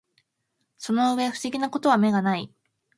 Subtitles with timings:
[0.79, 2.51] その上不思議な事は眼がない